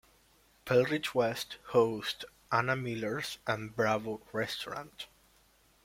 [0.65, 5.05] Pearlridge West hosts Anna Miller's and Bravo Restaurant.